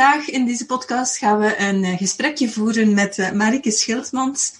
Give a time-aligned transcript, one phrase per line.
[0.00, 4.52] Vandaag in deze podcast gaan we een eh, gesprekje voeren met uh, Marike Schildmans,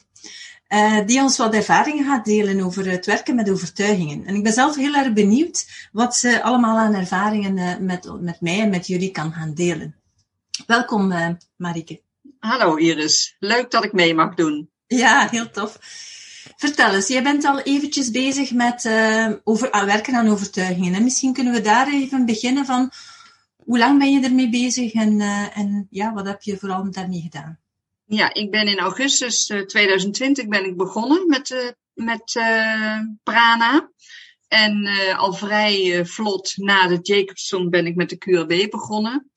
[0.69, 4.27] uh, die ons wat ervaringen gaat delen over het werken met overtuigingen.
[4.27, 8.61] En ik ben zelf heel erg benieuwd wat ze allemaal aan ervaringen met, met mij
[8.61, 9.97] en met jullie kan gaan delen.
[10.67, 11.15] Welkom,
[11.57, 12.03] Marike.
[12.39, 14.71] Hallo Iris, leuk dat ik mee mag doen.
[14.87, 15.79] Ja, heel tof.
[16.57, 18.91] Vertel eens, jij bent al eventjes bezig met
[19.45, 20.95] over, werken aan overtuigingen.
[20.95, 22.93] En misschien kunnen we daar even beginnen van
[23.65, 27.21] hoe lang ben je ermee bezig en, uh, en ja, wat heb je vooral daarmee
[27.21, 27.59] gedaan?
[28.05, 32.33] Ja, ik ben in augustus 2020 ben ik begonnen met, uh, met
[33.23, 33.91] Prana.
[34.49, 39.31] En al vrij vlot na de Jacobson ben ik met de QRB begonnen.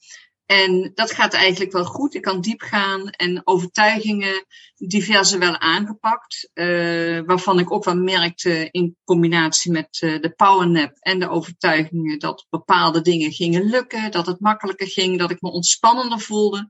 [0.46, 2.14] En dat gaat eigenlijk wel goed.
[2.14, 6.50] Ik kan diep gaan en overtuigingen diverse wel aangepakt.
[6.54, 12.20] Uh, waarvan ik ook wel merkte in combinatie met uh, de powernap en de overtuigingen
[12.20, 16.70] dat bepaalde dingen gingen lukken, dat het makkelijker ging, dat ik me ontspannender voelde.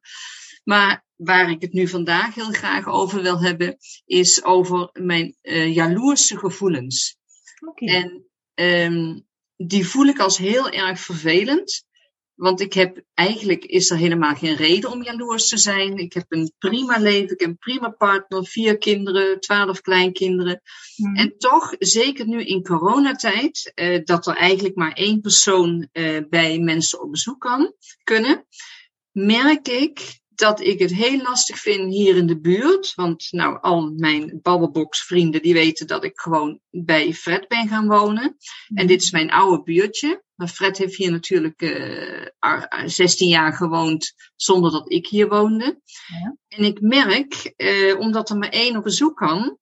[0.64, 5.76] Maar waar ik het nu vandaag heel graag over wil hebben, is over mijn uh,
[5.76, 7.18] jaloerse gevoelens.
[7.68, 7.88] Okay.
[7.88, 11.86] En um, die voel ik als heel erg vervelend.
[12.36, 15.98] Want ik heb, eigenlijk is er helemaal geen reden om jaloers te zijn.
[15.98, 20.62] Ik heb een prima leven, ik heb een prima partner, vier kinderen, twaalf kleinkinderen.
[20.96, 21.16] Hmm.
[21.16, 26.60] En toch, zeker nu in coronatijd, uh, dat er eigenlijk maar één persoon uh, bij
[26.60, 28.46] mensen op bezoek kan kunnen,
[29.12, 32.94] merk ik dat ik het heel lastig vind hier in de buurt.
[32.96, 37.88] Want nou, al mijn babbelbox vrienden die weten dat ik gewoon bij Fred ben gaan
[37.88, 38.38] wonen.
[38.74, 40.24] En dit is mijn oude buurtje.
[40.36, 45.82] Maar Fred heeft hier natuurlijk uh, 16 jaar gewoond zonder dat ik hier woonde.
[46.08, 46.36] Ja.
[46.48, 49.58] En ik merk, uh, omdat er maar één op bezoek kan,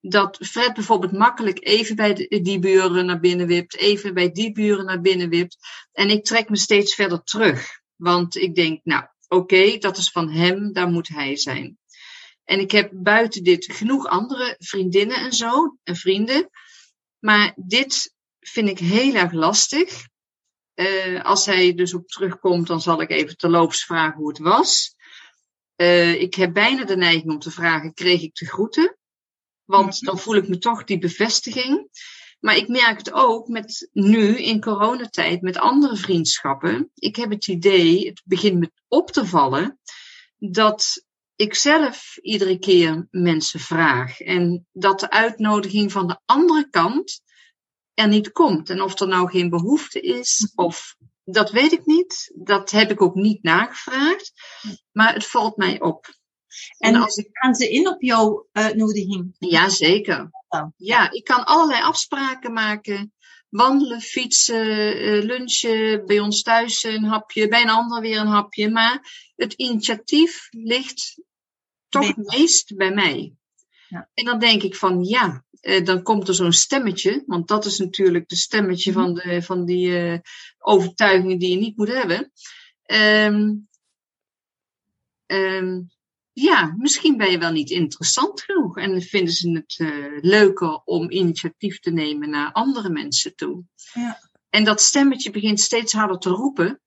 [0.00, 4.84] dat Fred bijvoorbeeld makkelijk even bij die buren naar binnen wipt, even bij die buren
[4.84, 5.56] naar binnen wipt.
[5.92, 7.68] En ik trek me steeds verder terug.
[7.96, 11.78] Want ik denk, nou, oké, okay, dat is van hem, daar moet hij zijn.
[12.44, 16.50] En ik heb buiten dit genoeg andere vriendinnen en zo, en vrienden.
[17.18, 20.08] Maar dit vind ik heel erg lastig.
[20.74, 24.94] Uh, als hij dus op terugkomt, dan zal ik even terloops vragen hoe het was.
[25.76, 28.96] Uh, ik heb bijna de neiging om te vragen, kreeg ik de groeten?
[29.64, 31.88] Want dan voel ik me toch die bevestiging.
[32.40, 36.90] Maar ik merk het ook met nu in coronatijd met andere vriendschappen.
[36.94, 39.80] Ik heb het idee, het begint me op te vallen,
[40.38, 41.06] dat
[41.36, 44.20] ik zelf iedere keer mensen vraag.
[44.20, 47.22] En dat de uitnodiging van de andere kant
[47.94, 48.70] er niet komt.
[48.70, 52.32] En of er nou geen behoefte is, of dat weet ik niet.
[52.34, 54.32] Dat heb ik ook niet nagevraagd.
[54.92, 56.18] Maar het valt mij op.
[56.78, 57.28] En, als ik...
[57.32, 59.36] gaan ze in op jouw uitnodiging?
[59.38, 60.30] Ja, zeker.
[60.76, 63.12] Ja, ik kan allerlei afspraken maken.
[63.48, 68.70] Wandelen, fietsen, eh, lunchen, bij ons thuis een hapje, bij een ander weer een hapje.
[68.70, 69.00] Maar
[69.36, 71.22] het initiatief ligt
[71.88, 73.34] toch het meest bij mij.
[73.88, 74.10] Ja.
[74.14, 77.78] En dan denk ik van ja, eh, dan komt er zo'n stemmetje, want dat is
[77.78, 80.18] natuurlijk de stemmetje van, de, van die uh,
[80.58, 82.32] overtuigingen die je niet moet hebben.
[82.86, 83.68] Um,
[85.26, 85.90] um,
[86.32, 91.10] ja, misschien ben je wel niet interessant genoeg en vinden ze het uh, leuker om
[91.10, 93.64] initiatief te nemen naar andere mensen toe.
[93.92, 94.18] Ja.
[94.50, 96.80] En dat stemmetje begint steeds harder te roepen.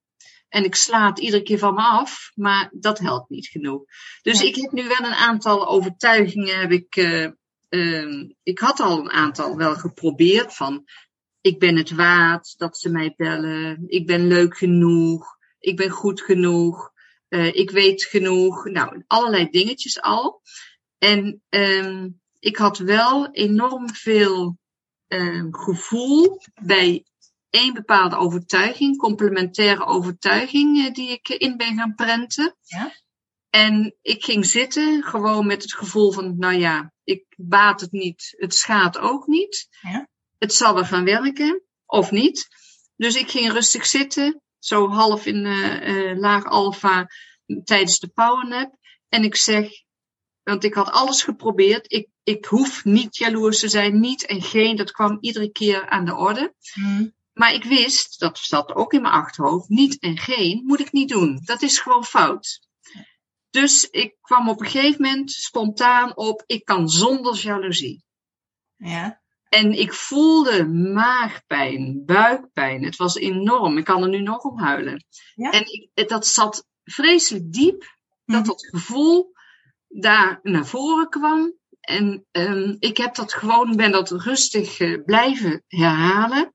[0.50, 3.84] En ik sla het iedere keer van me af, maar dat helpt niet genoeg.
[4.22, 4.48] Dus ja.
[4.48, 6.60] ik heb nu wel een aantal overtuigingen.
[6.60, 7.28] Heb ik, uh,
[7.70, 10.84] uh, ik had al een aantal wel geprobeerd van.
[11.42, 13.84] Ik ben het waard dat ze mij bellen.
[13.88, 15.38] Ik ben leuk genoeg.
[15.60, 16.93] Ik ben goed genoeg.
[17.34, 18.66] Uh, ik weet genoeg.
[18.66, 20.42] Nou, allerlei dingetjes al.
[20.98, 24.58] En um, ik had wel enorm veel
[25.08, 27.06] um, gevoel bij
[27.50, 32.56] één bepaalde overtuiging, complementaire overtuiging, uh, die ik in ben gaan prenten.
[32.62, 32.92] Ja?
[33.50, 38.34] En ik ging zitten gewoon met het gevoel van, nou ja, ik baat het niet,
[38.38, 39.68] het schaadt ook niet.
[39.82, 40.08] Ja?
[40.38, 42.48] Het zal wel gaan werken, of niet.
[42.96, 47.08] Dus ik ging rustig zitten, zo half in uh, uh, laag alfa
[47.64, 48.76] tijdens de powernap.
[49.10, 49.72] En ik zeg,
[50.44, 51.92] want ik had alles geprobeerd.
[51.92, 54.76] Ik, ik hoef niet jaloers te zijn, niet en geen.
[54.76, 56.54] Dat kwam iedere keer aan de orde.
[56.74, 57.14] Mm.
[57.34, 61.10] Maar ik wist, dat zat ook in mijn achterhoofd, niet en geen moet ik niet
[61.10, 61.42] doen.
[61.44, 62.68] Dat is gewoon fout.
[63.50, 68.04] Dus ik kwam op een gegeven moment spontaan op, ik kan zonder jaloezie.
[68.76, 69.23] Ja.
[69.54, 72.84] En ik voelde maagpijn, buikpijn.
[72.84, 73.78] Het was enorm.
[73.78, 75.06] Ik kan er nu nog om huilen.
[75.36, 75.52] Ja.
[75.52, 75.62] En
[75.94, 77.82] ik, dat zat vreselijk diep,
[78.26, 78.48] dat Mhm.
[78.48, 79.32] dat gevoel
[79.88, 81.54] daar naar voren kwam.
[81.80, 86.54] En ehm, ik heb dat gewoon, ben dat rustig eh, blijven herhalen.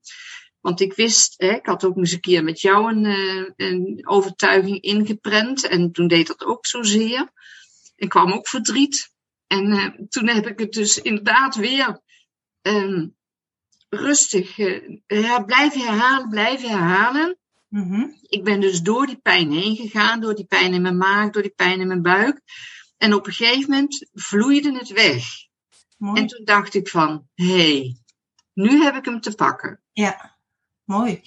[0.60, 4.08] Want ik wist, hè, ik had ook eens een keer met jou een, eh, een
[4.08, 5.68] overtuiging ingeprent.
[5.68, 7.32] En toen deed dat ook zozeer.
[7.96, 9.10] En kwam ook verdriet.
[9.46, 12.00] En eh, toen heb ik het dus inderdaad weer
[12.62, 13.06] ehm,
[13.88, 17.38] rustig eh, ja, blijven herhalen, blijven herhalen.
[17.68, 18.06] Mhm.
[18.22, 21.42] Ik ben dus door die pijn heen gegaan, door die pijn in mijn maag, door
[21.42, 22.40] die pijn in mijn buik.
[22.96, 25.24] En op een gegeven moment vloeide het weg.
[25.98, 26.20] Mooi.
[26.20, 27.96] En toen dacht ik van, hé, hey,
[28.54, 29.80] nu heb ik hem te pakken.
[29.92, 30.36] Ja,
[30.84, 31.22] mooi.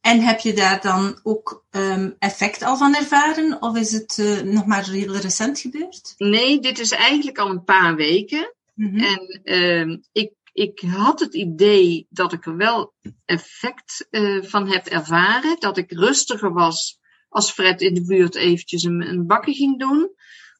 [0.00, 3.62] En heb je daar dan ook ehm, effect al van ervaren?
[3.62, 6.14] Of is het eh, nog maar heel recent gebeurd?
[6.16, 8.54] Nee, dit is eigenlijk al een paar weken.
[8.74, 8.98] Mhm.
[8.98, 12.94] En ehm, ik, ik had het idee dat ik er wel
[13.24, 15.56] effect eh, van heb ervaren.
[15.60, 16.98] Dat ik rustiger was
[17.28, 20.10] als Fred in de buurt eventjes een, een bakje ging doen.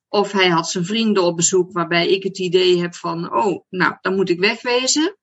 [0.08, 3.96] Of hij had zijn vrienden op bezoek waarbij ik het idee heb van, oh, nou,
[4.00, 5.16] dan moet ik wegwezen.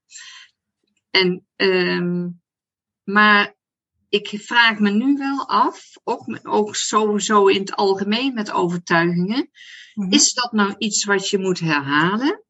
[1.10, 2.30] En, ehm,
[3.04, 3.56] maar
[4.10, 9.50] ik vraag me nu wel af, ook, ook sowieso in het algemeen met overtuigingen,
[9.98, 10.12] Mhm.
[10.12, 12.44] is dat nou iets wat je moet herhalen?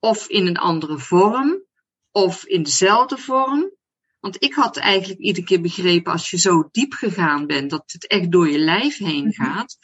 [0.00, 1.62] Of in een andere vorm?
[2.10, 3.70] Of in dezelfde vorm?
[4.20, 8.06] Want ik had eigenlijk iedere keer begrepen, als je zo diep gegaan bent, dat het
[8.06, 9.44] echt door je lijf heen Mhm.
[9.44, 9.76] gaat,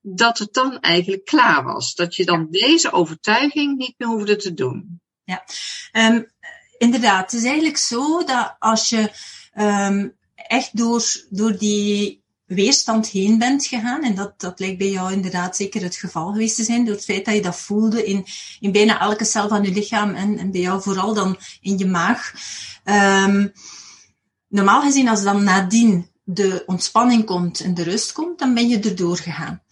[0.00, 1.94] dat het dan eigenlijk klaar was.
[1.94, 5.00] Dat je dan deze overtuiging niet meer hoefde te doen.
[5.92, 6.22] Ehm,
[6.78, 9.10] inderdaad, het is eigenlijk zo dat als je
[9.52, 12.21] ehm, echt door, door die
[12.54, 16.56] weerstand heen bent gegaan, en dat, dat lijkt bij jou inderdaad zeker het geval geweest
[16.56, 18.26] te zijn, door het feit dat je dat voelde in,
[18.60, 21.86] in bijna elke cel van je lichaam en, en bij jou vooral dan in je
[21.86, 22.32] maag.
[22.84, 23.48] Ehm,
[24.48, 28.78] normaal gezien, als dan nadien de ontspanning komt en de rust komt, dan ben je
[28.78, 29.62] erdoor gegaan.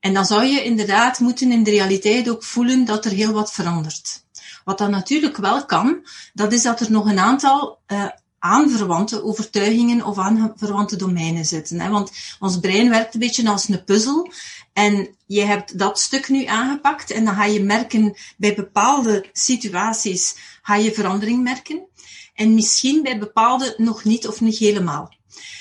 [0.00, 3.52] En dan zou je inderdaad moeten in de realiteit ook voelen dat er heel wat
[3.52, 4.24] verandert.
[4.64, 8.08] Wat dan natuurlijk wel kan, dat is dat er nog een aantal uh,
[8.42, 11.80] aanverwante overtuigingen of aanverwante domeinen zitten.
[11.80, 11.90] Hè?
[11.90, 14.32] Want ons brein werkt een beetje als een puzzel.
[14.72, 20.36] En je hebt dat stuk nu aangepakt en dan ga je merken bij bepaalde situaties
[20.62, 21.86] ga je verandering merken.
[22.34, 25.14] En misschien bij bepaalde nog niet of niet helemaal.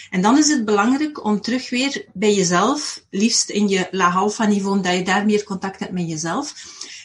[0.10, 4.46] En dan is het belangrijk om terug weer bij jezelf, liefst in je laag alpha
[4.46, 6.54] niveau, dat je daar meer contact hebt met jezelf,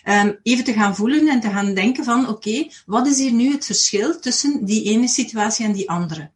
[0.08, 3.52] um, even te gaan voelen en te gaan denken van, oké, wat is hier nu
[3.52, 6.30] het verschil tussen die ene situatie en die andere?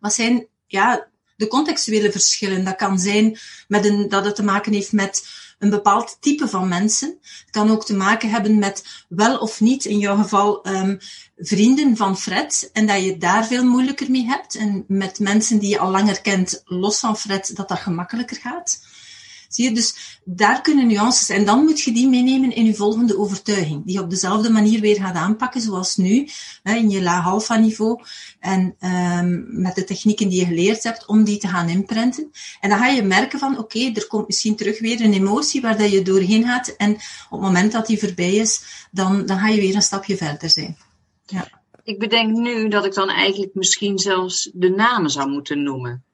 [0.00, 2.64] Wat zijn, ja, de contextuele verschillen?
[2.64, 3.38] Dat kan zijn
[3.68, 5.26] met een, dat het te maken heeft met
[5.58, 7.18] een bepaald type van mensen.
[7.20, 10.98] Het kan ook te maken hebben met wel of niet, in jouw geval, um,
[11.36, 12.70] vrienden van Fred.
[12.72, 14.54] En dat je daar veel moeilijker mee hebt.
[14.54, 18.80] En met mensen die je al langer kent, los van Fred, dat dat gemakkelijker gaat.
[19.54, 21.28] Zie je, dus daar kunnen nuances.
[21.28, 23.84] En dan moet je die meenemen in je volgende overtuiging.
[23.84, 26.28] Die je op dezelfde manier weer gaat aanpakken, zoals nu,
[26.62, 28.02] in je laag alpha niveau.
[28.40, 32.30] En um, met de technieken die je geleerd hebt, om die te gaan inprenten.
[32.60, 35.78] En dan ga je merken van, oké, er komt misschien terug weer een emotie waar
[35.78, 36.68] dat je doorheen gaat.
[36.76, 40.16] En op het moment dat die voorbij is, dan, dan ga je weer een stapje
[40.16, 40.76] verder zijn.
[41.26, 41.60] Ja.
[41.84, 46.04] Ik bedenk nu dat ik dan eigenlijk misschien zelfs de namen zou moeten noemen.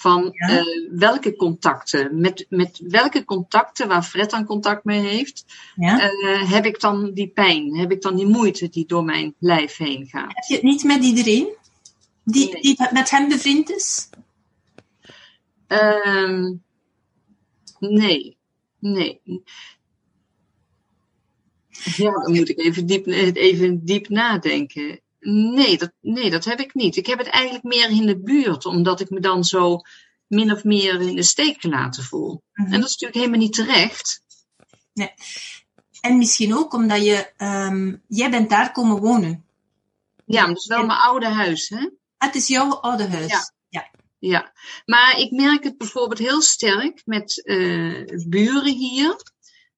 [0.00, 0.58] Van ja.
[0.58, 5.44] uh, welke contacten, met, met welke contacten waar Fred dan contact mee heeft,
[5.76, 6.10] ja.
[6.10, 9.76] uh, heb ik dan die pijn, heb ik dan die moeite die door mijn lijf
[9.76, 10.34] heen gaat.
[10.34, 11.48] Heb je het niet met iedereen
[12.24, 12.62] die, Nee.
[12.62, 14.08] die met hem bevriend is?
[15.68, 16.46] Uh,
[17.78, 18.36] nee,
[18.78, 19.20] nee.
[21.96, 25.00] Ja, dan moet ik even diep, even diep nadenken.
[25.20, 26.96] Nee dat, nee, dat heb ik niet.
[26.96, 29.80] Ik heb het eigenlijk meer in de buurt, omdat ik me dan zo
[30.26, 32.28] min of meer in de steek gelaten voel.
[32.28, 32.36] Mhm.
[32.36, 32.74] Mm -hmm.
[32.74, 34.22] En dat is natuurlijk helemaal niet terecht.
[34.92, 35.12] Nee.
[36.00, 39.44] En misschien ook omdat je, um, jij bent daar komen wonen.
[40.26, 40.86] Ja, maar dat is wel en...
[40.86, 41.88] mijn oude huis, hè?
[42.18, 43.30] Het is jouw oude huis.
[43.30, 43.52] Ja.
[43.68, 43.90] ja.
[44.20, 44.52] Ja,
[44.84, 49.16] maar ik merk het bijvoorbeeld heel sterk met uh, buren hier.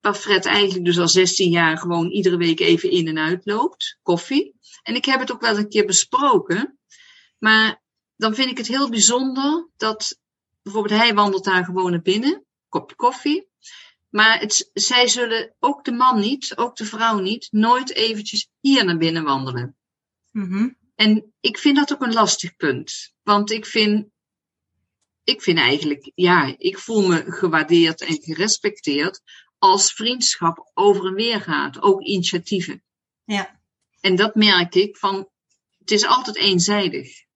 [0.01, 3.99] Waar Fred eigenlijk dus al 16 jaar gewoon iedere week even in en uit loopt.
[4.03, 4.55] Koffie.
[4.91, 6.79] En ik heb het ook wel een keer besproken.
[7.39, 7.83] Maar
[8.17, 10.19] dan vind ik het heel bijzonder dat
[10.63, 12.45] bijvoorbeeld hij wandelt daar gewoon naar binnen.
[12.69, 13.49] Kopje koffie.
[14.09, 18.85] Maar het, zij zullen, ook de man niet, ook de vrouw niet, nooit eventjes hier
[18.85, 19.77] naar binnen wandelen.
[20.31, 20.77] Mm -hmm.
[20.95, 23.15] En ik vind dat ook een lastig punt.
[23.23, 24.07] Want ik vind,
[25.25, 29.21] ik vind eigenlijk, ja, ik voel me gewaardeerd en gerespecteerd
[29.59, 31.83] als vriendschap over en weer gaat.
[31.83, 32.85] Ook initiatieven.
[33.25, 33.60] Ja.
[34.01, 35.29] En dat merk ik van,
[35.79, 37.29] het is altijd eenzijdig.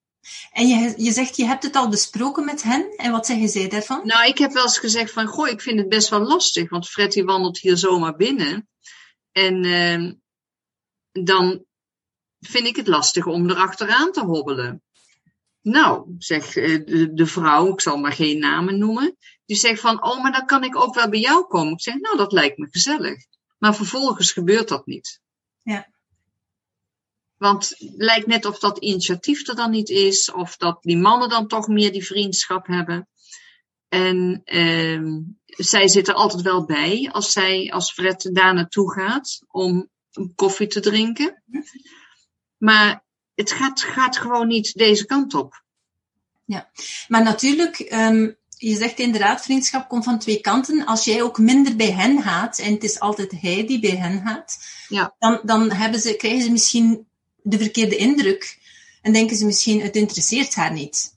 [0.53, 2.97] En je, je zegt, je hebt het al besproken met hen.
[2.97, 4.07] En wat zeggen zij daarvan?
[4.07, 6.71] Nou, ik heb wel eens gezegd van, goh, ik vind het best wel lastig.
[6.71, 8.69] Want Fred die wandelt hier zomaar binnen.
[9.33, 10.13] En uh,
[11.25, 11.65] dan
[12.41, 14.83] vind ik het lastig om erachteraan te hobbelen.
[15.61, 19.17] Nou, zegt eh, de, de, vrouw, ik zal maar geen namen noemen,
[19.47, 21.73] die zegt van, oh, maar dan kan ik ook wel bij jou komen.
[21.73, 23.25] Ik zeg, nou, dat lijkt me gezellig.
[23.59, 25.21] Maar vervolgens gebeurt dat niet.
[25.63, 25.94] Ja.
[27.45, 31.29] Want het lijkt net of dat initiatief er dan niet is, of dat die mannen
[31.29, 33.09] dan toch meer die vriendschap hebben.
[33.89, 39.41] En uh, zij zit er altijd wel bij als zij, als Fred daar naartoe gaat
[39.49, 39.91] om
[40.35, 41.43] koffie te drinken.
[42.57, 45.63] Maar het gaat, gaat gewoon niet deze kant op.
[46.45, 46.71] Ja,
[47.09, 50.87] maar natuurlijk, um, je zegt inderdaad, vriendschap komt van twee kanten.
[50.87, 54.21] Als jij ook minder bij hen gaat, en het is altijd hij die bij hen
[54.27, 54.59] gaat,
[54.89, 55.15] ja.
[55.19, 57.07] dan, dan hebben ze, krijgen ze misschien
[57.45, 58.59] de verkeerde indruk
[59.03, 61.13] en denken ze misschien, het interesseert haar niet.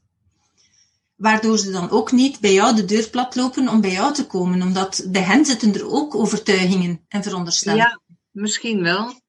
[1.15, 4.25] Waardoor ze dan ook niet bij jou de deur plat lopen om bij jou te
[4.25, 8.01] komen, omdat bij hen zitten er ook overtuigingen en veronderstellingen.
[8.07, 9.21] Ja, misschien wel.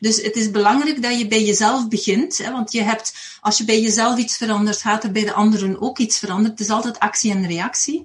[0.00, 3.64] Dus het is belangrijk dat je bij jezelf begint, hè, want je hebt, als je
[3.64, 6.50] bij jezelf iets verandert, gaat er bij de anderen ook iets veranderen.
[6.50, 8.04] Het is altijd actie en reactie.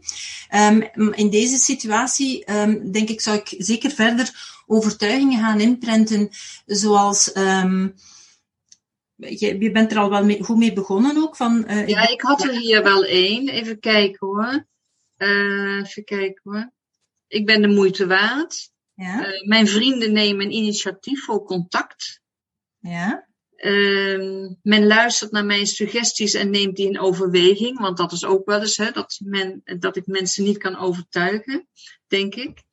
[0.56, 6.30] Um, in deze situatie, um, denk ik, zou ik zeker verder overtuigingen gaan inprenten,
[6.66, 7.96] zoals um,
[9.30, 11.36] je, je, bent er al wel mee, goed mee begonnen ook.
[11.36, 13.50] Van, uh, ja, ik had er hier wel één.
[13.50, 14.66] Even kijken hoor.
[15.18, 16.72] Uh, even kijken hoor.
[17.28, 18.72] Ik ben de moeite waard.
[18.94, 19.28] Ja.
[19.28, 22.22] Uh, mijn vrienden nemen een initiatief voor contact.
[22.80, 23.28] Ja.
[24.62, 27.80] men luistert naar mijn suggesties en neemt die in overweging.
[27.80, 31.68] Want dat is ook wel eens hè, dat, men, dat ik mensen niet kan overtuigen,
[32.08, 32.64] denk ik.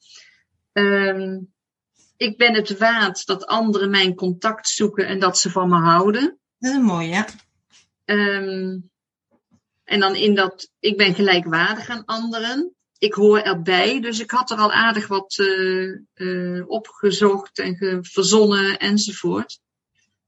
[2.16, 6.39] ik ben het waard dat anderen mijn contact zoeken en dat ze van me houden.
[6.60, 7.26] Dat is mooi, ja.
[8.04, 8.90] Um,
[9.84, 12.74] en dan in dat, ik ben gelijkwaardig aan anderen.
[12.98, 18.78] Ik hoor erbij, dus ik had er al aardig wat uh, uh, opgezocht en verzonnen
[18.78, 19.60] enzovoort.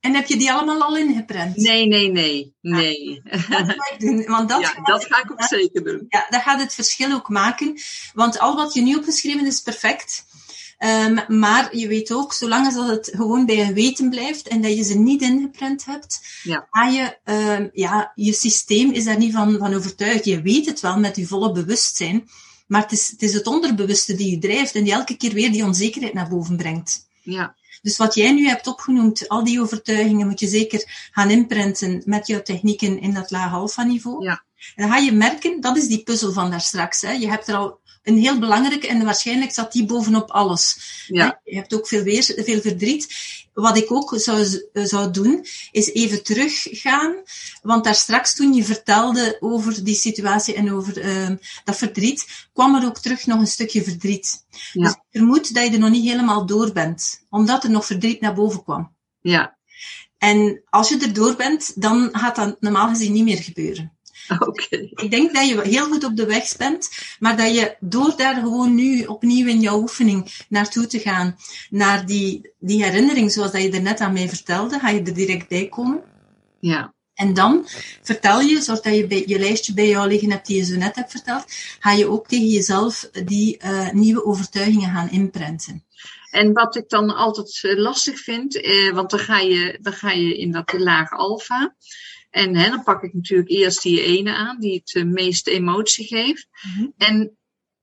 [0.00, 1.56] En heb je die allemaal al ingeprent?
[1.56, 3.20] Nee, nee, nee, nee.
[3.24, 6.06] Ja, dat ga ik doen, want dat, ja, dat ga ik ook zeker doen.
[6.08, 7.78] Ja, dat gaat het verschil ook maken.
[8.14, 10.24] Want al wat je nu opgeschreven is perfect.
[10.84, 14.62] Um, maar je weet ook, zolang als dat het gewoon bij je weten blijft en
[14.62, 16.66] dat je ze niet ingeprent hebt, ja.
[16.70, 20.24] ga je, um, ja, je systeem is daar niet van, van overtuigd.
[20.24, 22.28] Je weet het wel met je volle bewustzijn,
[22.66, 25.52] maar het is, het is het onderbewuste die je drijft en die elke keer weer
[25.52, 27.06] die onzekerheid naar boven brengt.
[27.22, 27.54] Ja.
[27.82, 32.26] Dus wat jij nu hebt opgenoemd, al die overtuigingen moet je zeker gaan inprenten met
[32.26, 34.24] jouw technieken in dat laag alfa niveau.
[34.24, 34.44] Ja.
[34.74, 37.00] En dan ga je merken, dat is die puzzel van daar straks.
[37.00, 37.10] Hè.
[37.10, 40.78] Je hebt er al een heel belangrijke en waarschijnlijk zat die bovenop alles.
[41.06, 41.40] Ja.
[41.44, 43.14] Je hebt ook veel, weer, veel verdriet.
[43.52, 47.14] Wat ik ook zou, zou doen, is even teruggaan.
[47.62, 52.74] Want daar straks toen je vertelde over die situatie en over uh, dat verdriet, kwam
[52.74, 54.44] er ook terug nog een stukje verdriet.
[54.72, 54.82] Ja.
[54.82, 58.20] Dus ik vermoed dat je er nog niet helemaal door bent, omdat er nog verdriet
[58.20, 58.94] naar boven kwam.
[59.20, 59.56] Ja.
[60.18, 63.92] En als je er door bent, dan gaat dat normaal gezien niet meer gebeuren.
[64.28, 64.92] Okay.
[64.94, 66.88] Ik denk dat je heel goed op de weg bent,
[67.18, 71.36] maar dat je door daar gewoon nu opnieuw in jouw oefening naartoe te gaan,
[71.70, 75.14] naar die, die herinnering zoals dat je er net aan mij vertelde, ga je er
[75.14, 76.02] direct bij komen.
[76.60, 76.94] Ja.
[77.14, 77.66] En dan
[78.02, 80.76] vertel je, zoals dat je bij, je lijstje bij jou liggen hebt die je zo
[80.76, 81.44] net hebt verteld,
[81.78, 85.84] ga je ook tegen jezelf die uh, nieuwe overtuigingen gaan inprenten.
[86.30, 90.38] En wat ik dan altijd lastig vind, eh, want dan ga, je, dan ga je
[90.38, 91.74] in dat laag alfa.
[92.32, 96.06] En hè, dan pak ik natuurlijk eerst die ene aan, die het de meeste emotie
[96.06, 96.48] geeft.
[96.62, 96.92] Mm-hmm.
[96.96, 97.36] En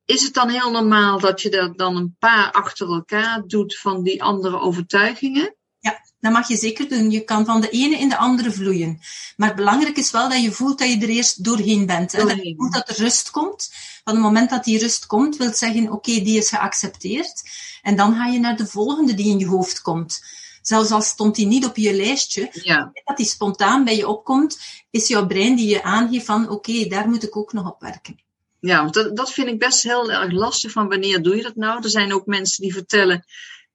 [0.05, 4.03] is het dan heel normaal dat je er dan een paar achter elkaar doet van
[4.03, 5.55] die andere overtuigingen?
[5.79, 7.11] Ja, dat mag je zeker doen.
[7.11, 8.99] Je kan van de ene in de andere vloeien.
[9.37, 12.11] Maar belangrijk is wel dat je voelt dat je er eerst doorheen bent.
[12.11, 12.25] Hè?
[12.25, 13.69] Dat je voelt dat er rust komt.
[14.03, 17.43] Van het moment dat die rust komt, wil zeggen, oké, okay, die is geaccepteerd.
[17.81, 20.21] En dan ga je naar de volgende die in je hoofd komt.
[20.69, 22.91] Zelfs al stond die niet op je lijstje, ja.
[23.03, 24.59] dat die spontaan bij je opkomt,
[24.89, 27.81] is jouw brein die je aangeeft van, oké, okay, daar moet ik ook nog op
[27.81, 28.19] werken.
[28.59, 31.83] Ja, dat, dat vind ik best heel erg lastig van wanneer doe je dat nou?
[31.83, 33.25] Er zijn ook mensen die vertellen,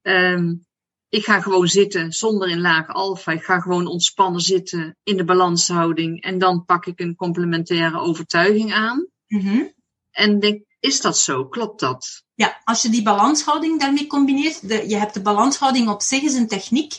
[0.03, 0.67] um,
[1.09, 3.33] ik ga gewoon zitten zonder in laag alfa.
[3.33, 8.73] Ik ga gewoon ontspannen zitten in de balanshouding en dan pak ik een complementaire overtuiging
[8.73, 9.07] aan.
[9.27, 9.75] Mm-hmm.
[10.11, 11.47] En denk, is dat zo?
[11.49, 12.24] Klopt dat?
[12.35, 16.35] Ja, als je die balanshouding daarmee combineert, de, je hebt de balanshouding op zich is
[16.35, 16.95] een techniek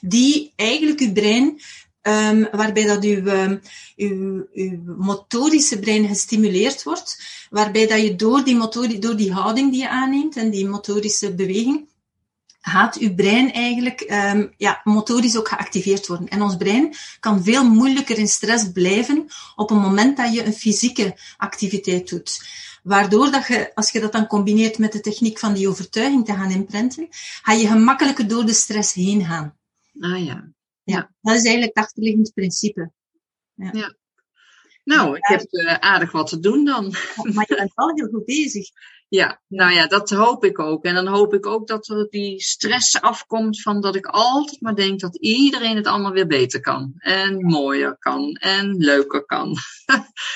[0.00, 1.60] die eigenlijk je brein
[2.02, 3.60] um, waarbij dat uw, um,
[3.96, 4.46] uw,
[4.96, 9.88] motorische brein gestimuleerd wordt, waarbij dat je door die, motori door die houding die je
[9.88, 11.88] aanneemt en die motorische beweging,
[12.60, 16.28] gaat uw brein eigenlijk um, ja, motorisch ook geactiveerd worden.
[16.28, 20.52] En ons brein kan veel moeilijker in stress blijven op het moment dat je een
[20.52, 22.40] fysieke activiteit doet.
[22.82, 26.32] Waardoor dat je, als je dat dan combineert met de techniek van die overtuiging te
[26.32, 27.06] gaan imprinten,
[27.42, 29.58] ga je gemakkelijker door de stress heen gaan.
[30.00, 30.52] Ah ja.
[30.82, 32.90] Ja, dat is eigenlijk het achterliggend principe.
[33.54, 33.70] Ja.
[33.72, 33.94] ja.
[34.84, 36.94] Nou, ik heb uh, aardig wat te doen dan.
[37.34, 38.68] Maar je bent wel heel goed bezig.
[39.10, 40.84] Ja, nou ja, dat hoop ik ook.
[40.84, 44.74] En dan hoop ik ook dat er die stress afkomt van dat ik altijd maar
[44.74, 46.92] denk dat iedereen het allemaal weer beter kan.
[46.96, 48.32] En mooier kan.
[48.34, 49.50] En leuker kan.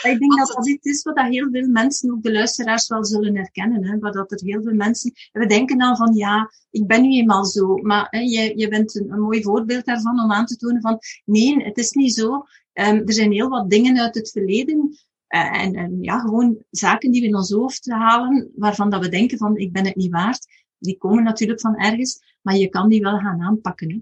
[0.02, 3.36] Ik denk dat dat iets is wat heel veel mensen, ook de luisteraars, wel zullen
[3.36, 3.86] herkennen.
[3.86, 3.98] Hè?
[3.98, 7.44] Waar dat er heel veel mensen, we denken dan van ja, ik ben nu eenmaal
[7.44, 7.76] zo.
[7.76, 10.98] Maar hè, je, je bent een, een mooi voorbeeld daarvan om aan te tonen van
[11.24, 12.32] nee, het is niet zo.
[12.72, 17.20] Um, er zijn heel wat dingen uit het verleden en, en, ja, gewoon zaken die
[17.20, 20.46] we in ons hoofd halen, waarvan dat we denken van ik ben het niet waard.
[20.78, 23.90] Die komen natuurlijk van ergens, maar je kan die wel gaan aanpakken.
[23.90, 24.00] Hè.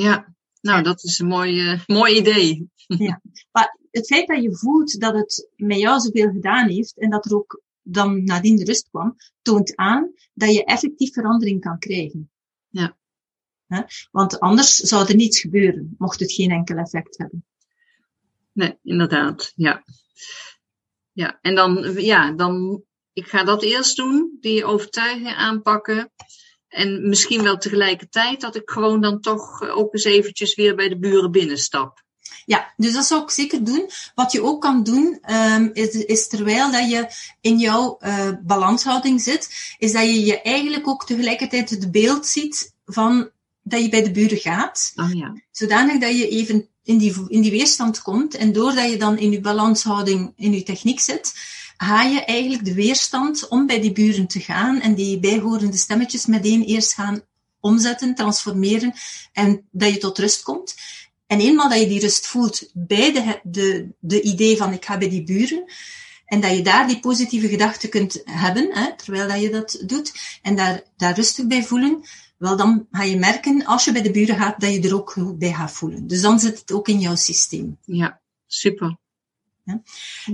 [0.00, 2.66] Ja, nou dat is een mooi, uh, mooi idee.
[2.88, 3.20] Ja,
[3.52, 7.24] maar het feit dat je voelt dat het met jou zoveel gedaan heeft en dat
[7.24, 12.30] er ook dan nadien de rust kwam, toont aan dat je effectief verandering kan krijgen.
[12.68, 12.96] Ja.
[14.10, 17.44] Want anders zou er niets gebeuren, mocht het geen enkel effect hebben.
[18.52, 19.84] Nee, inderdaad, ja.
[21.18, 22.82] Ja, en dan, ja, dan,
[23.12, 26.12] ik ga dat eerst doen, die overtuiging aanpakken.
[26.68, 30.98] En misschien wel tegelijkertijd dat ik gewoon dan toch ook eens eventjes weer bij de
[30.98, 32.02] buren binnenstap.
[32.44, 33.90] Ja, dus dat zou ik zeker doen.
[34.14, 37.06] Wat je ook kan doen, um, is, is, terwijl dat je
[37.40, 42.74] in jouw uh, balanshouding zit, is dat je je eigenlijk ook tegelijkertijd het beeld ziet
[42.84, 43.30] van
[43.62, 44.92] dat je bij de buren gaat.
[44.96, 45.42] Oh ja.
[45.50, 48.34] Zodanig dat je even in die, in die weerstand komt.
[48.34, 51.34] En doordat je dan in je balanshouding, in je techniek zit,
[51.76, 56.26] ga je eigenlijk de weerstand om bij die buren te gaan en die bijhorende stemmetjes
[56.26, 57.20] meteen eerst gaan
[57.60, 58.92] omzetten, transformeren
[59.32, 60.74] en dat je tot rust komt.
[61.26, 64.98] En eenmaal dat je die rust voelt bij de, de, de idee van ik ga
[64.98, 65.64] bij die buren,
[66.26, 70.12] en dat je daar die positieve gedachten kunt hebben, hè, terwijl dat je dat doet,
[70.42, 72.04] en daar, daar rustig bij voelen,
[72.38, 75.10] wel dan ga je merken, als je bij de buren gaat, dat je er ook
[75.10, 76.06] goed bij gaat voelen.
[76.06, 77.78] Dus dan zit het ook in jouw systeem.
[77.84, 78.96] Ja, super.
[79.64, 79.82] Ja.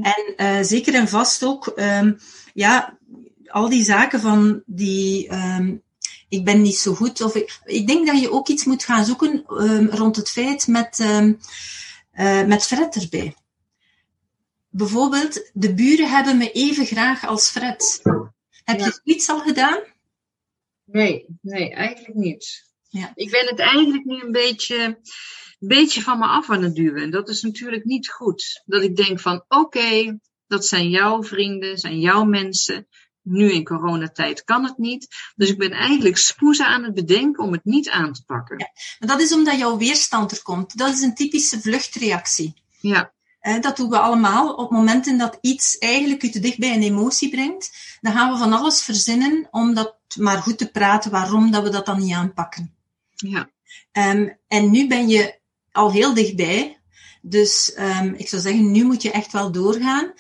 [0.02, 2.18] En uh, zeker en vast ook, um,
[2.54, 2.98] ja,
[3.46, 5.82] al die zaken van die, um,
[6.28, 9.04] ik ben niet zo goed, of ik, ik denk dat je ook iets moet gaan
[9.04, 11.32] zoeken um, rond het feit met, uh,
[12.46, 13.36] met Fred erbij.
[14.68, 18.00] Bijvoorbeeld, de buren hebben me even graag als Fred.
[18.64, 18.84] Heb ja.
[18.84, 19.78] je iets al gedaan?
[20.84, 22.72] Nee, nee, eigenlijk niet.
[22.88, 23.12] Ja.
[23.14, 24.84] Ik ben het eigenlijk nu een beetje,
[25.58, 27.02] een beetje van me af aan het duwen.
[27.02, 28.62] En dat is natuurlijk niet goed.
[28.64, 32.86] Dat ik denk van oké, dat zijn jouw vrienden, zijn jouw mensen.
[33.22, 35.06] Nu in coronatijd kan het niet.
[35.34, 38.58] Dus ik ben eigenlijk spoezen aan het bedenken om het niet aan te pakken.
[38.58, 40.78] Ja, maar dat is omdat jouw weerstand er komt.
[40.78, 42.54] Dat is een typische vluchtreactie.
[42.80, 43.12] Ja.
[43.60, 44.54] Dat doen we allemaal.
[44.54, 48.38] Op momenten dat iets eigenlijk u te dicht bij een emotie brengt, dan gaan we
[48.38, 52.14] van alles verzinnen om dat maar goed te praten waarom dat we dat dan niet
[52.14, 52.74] aanpakken.
[53.14, 53.50] Ja.
[53.92, 55.38] Um, en nu ben je
[55.72, 56.79] al heel dichtbij.
[57.22, 60.12] Dus um, ik zou zeggen, nu moet je echt wel doorgaan.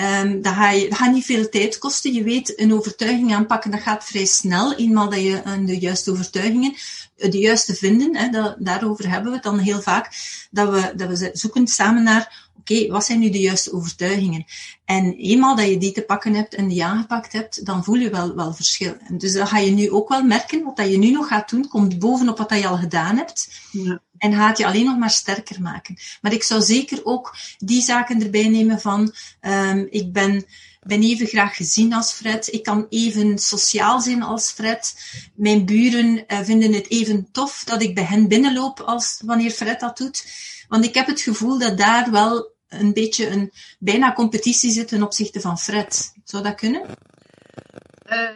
[0.00, 2.12] Um, dat, ga je, gaat niet veel tijd kosten.
[2.12, 4.74] Je weet, een overtuiging aanpakken, dat gaat vrij snel.
[4.74, 6.74] Eenmaal dat je de juiste overtuigingen,
[7.16, 10.12] de juiste vinden, hè, dat, daarover hebben we het dan heel vaak,
[10.50, 14.44] dat we, dat we zoeken samen naar oké, wat zijn nu de juiste overtuigingen?
[14.84, 18.10] En eenmaal dat je die te pakken hebt en die aangepakt hebt, dan voel je
[18.10, 18.96] wel, wel verschil.
[19.06, 20.64] En dus dat ga je nu ook wel merken.
[20.64, 23.48] Wat dat je nu nog gaat doen, komt bovenop wat dat je al gedaan hebt.
[23.70, 24.00] Ja.
[24.20, 25.96] En gaat je alleen nog maar sterker maken.
[26.20, 30.44] Maar ik zou zeker ook die zaken erbij nemen van, um, ik ben,
[30.86, 32.52] even graag gezien als Fred.
[32.52, 34.94] Ik kan even sociaal zijn als Fred.
[35.34, 39.80] Mijn buren uh, vinden het even tof dat ik bij hen binnenloop als wanneer Fred
[39.80, 40.24] dat doet.
[40.68, 45.02] Want ik heb het gevoel dat daar wel een beetje een bijna competitie zit ten
[45.02, 46.12] opzichte van Fred.
[46.24, 46.82] Zou dat kunnen?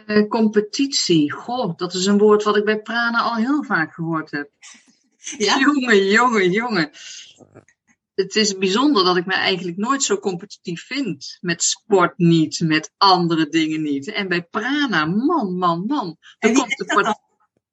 [0.07, 4.31] Uh, competitie, goh, dat is een woord wat ik bij Prana al heel vaak gehoord
[4.31, 4.49] heb.
[5.37, 5.59] Ja?
[5.65, 6.91] Jongen, jongen, jongen.
[8.15, 11.37] Het is bijzonder dat ik me eigenlijk nooit zo competitief vind.
[11.41, 14.11] Met sport niet, met andere dingen niet.
[14.11, 16.17] En bij Prana, man, man, man.
[16.39, 17.19] Dan komt de part...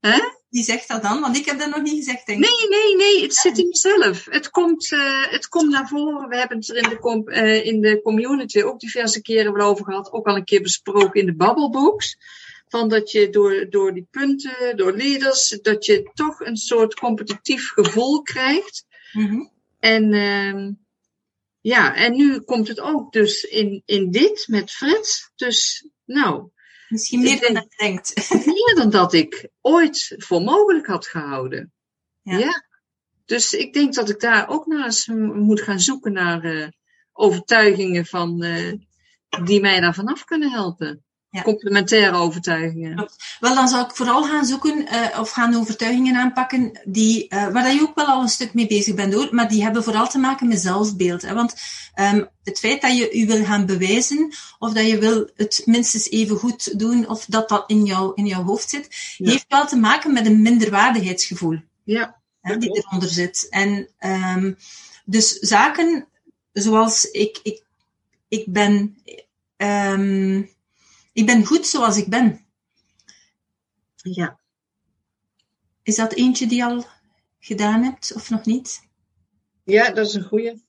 [0.00, 0.20] Hè?
[0.48, 1.20] Wie zegt dat dan?
[1.20, 2.50] Want ik heb dat nog niet gezegd, denk ik.
[2.50, 3.22] Nee, nee, nee.
[3.22, 4.24] Het zit in mezelf.
[4.30, 6.28] Het komt, uh, het komt naar voren.
[6.28, 9.68] We hebben het er in de, com uh, in de community ook diverse keren wel
[9.68, 10.12] over gehad.
[10.12, 12.16] Ook al een keer besproken in de babbelbooks.
[12.72, 17.68] Van dat je door, door die punten, door leaders, dat je toch een soort competitief
[17.68, 18.84] gevoel krijgt.
[19.12, 19.52] Mm -hmm.
[19.78, 20.72] En ehm,
[21.60, 25.30] ja, en nu komt het ook dus in, in dit met Fred.
[25.34, 26.50] Dus nou.
[26.88, 28.30] Misschien meer dan dat denkt.
[28.46, 31.72] Meer dan dat ik ooit voor mogelijk had gehouden.
[32.22, 32.38] Ja.
[32.38, 32.66] ja.
[33.24, 36.68] Dus ik denk dat ik daar ook naar eens moet gaan zoeken naar uh,
[37.12, 38.72] overtuigingen van, uh,
[39.44, 41.04] die mij daar vanaf kunnen helpen.
[41.32, 41.42] Ja.
[41.42, 43.08] Complementaire overtuigingen.
[43.40, 47.74] Wel, dan zou ik vooral gaan zoeken uh, of gaan overtuigingen aanpakken die, uh, waar
[47.74, 50.18] je ook wel al een stuk mee bezig bent hoor, maar die hebben vooral te
[50.18, 51.22] maken met zelfbeeld.
[51.22, 51.34] Hè?
[51.34, 51.54] Want
[51.94, 56.10] um, het feit dat je je wil gaan bewijzen of dat je wil het minstens
[56.10, 59.30] even goed doen of dat dat in, jou, in jouw hoofd zit, ja.
[59.30, 61.60] heeft wel te maken met een minderwaardigheidsgevoel.
[61.84, 62.20] Ja.
[62.40, 63.46] Hè, die eronder zit.
[63.50, 64.56] En um,
[65.04, 66.08] dus zaken
[66.52, 67.62] zoals ik, ik,
[68.28, 68.96] ik ben.
[69.56, 70.50] Um,
[71.12, 72.46] ik ben goed zoals ik ben.
[73.94, 74.40] Ja.
[75.82, 76.84] Is dat eentje die je al
[77.38, 78.80] gedaan hebt of nog niet?
[79.64, 80.66] Ja, dat is een goeie.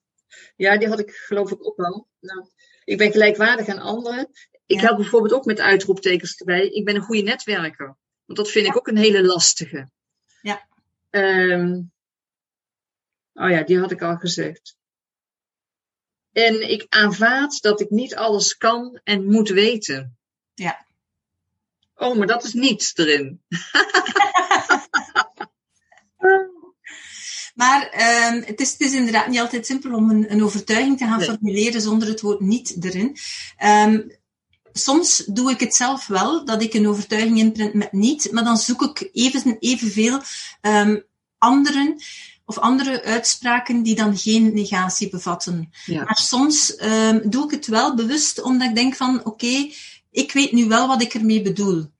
[0.55, 2.07] Ja, die had ik geloof ik ook wel.
[2.19, 2.47] Nou,
[2.83, 4.29] ik ben gelijkwaardig aan anderen.
[4.65, 4.85] Ik ja.
[4.85, 6.67] help bijvoorbeeld ook met uitroeptekens erbij.
[6.67, 7.97] Ik ben een goede netwerker.
[8.25, 8.71] Want dat vind ja.
[8.71, 9.89] ik ook een hele lastige.
[10.41, 10.67] Ja.
[11.09, 11.91] Um,
[13.33, 14.77] oh ja, die had ik al gezegd.
[16.31, 20.17] En ik aanvaard dat ik niet alles kan en moet weten.
[20.53, 20.85] Ja.
[21.95, 23.41] Oh, maar dat is niets erin.
[27.61, 27.81] maar
[28.31, 31.19] um, het, is, het is inderdaad niet altijd simpel om een, een overtuiging te gaan
[31.19, 31.27] nee.
[31.27, 33.17] formuleren zonder het woord niet erin.
[33.63, 34.21] Um,
[34.73, 38.57] soms doe ik het zelf wel, dat ik een overtuiging inprint met niet, maar dan
[38.57, 40.21] zoek ik even, evenveel
[40.61, 41.03] um,
[41.37, 41.95] anderen
[42.45, 45.69] of andere uitspraken die dan geen negatie bevatten.
[45.85, 46.03] Ja.
[46.03, 49.73] Maar soms um, doe ik het wel bewust, omdat ik denk van, oké, okay,
[50.13, 51.91] ik weet nu wel wat ik ermee bedoel.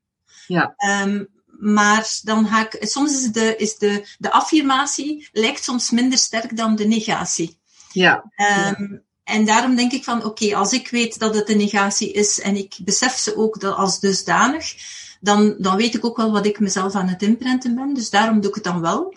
[0.47, 0.76] Ja.
[1.04, 1.28] Um,
[1.60, 6.58] maar dan ga ik, soms is, de, is de, de affirmatie lijkt soms minder sterk
[6.58, 7.58] dan de negatie.
[7.91, 8.15] Ja.
[8.15, 9.02] Um, ja.
[9.23, 12.41] En daarom denk ik van, oké, okay, als ik weet dat het een negatie is
[12.41, 14.76] en ik besef ze ook dat als dusdanig,
[15.19, 17.93] dan, dan weet ik ook wel wat ik mezelf aan het inprenten ben.
[17.93, 19.15] Dus daarom doe ik het dan wel.